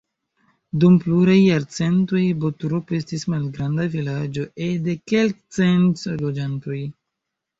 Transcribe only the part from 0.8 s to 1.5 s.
Dum pluraj